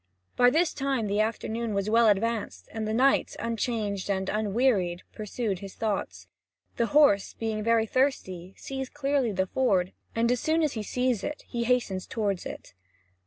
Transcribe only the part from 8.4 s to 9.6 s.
sees clearly the